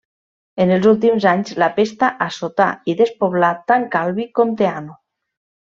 En 0.63 0.71
els 0.77 0.87
últims 0.91 1.27
anys 1.31 1.53
la 1.65 1.67
pesta 1.75 2.09
assotà 2.27 2.69
i 2.95 2.99
despoblà 3.03 3.53
tant 3.73 3.89
Calvi 3.97 4.27
com 4.41 4.57
Teano. 4.63 4.99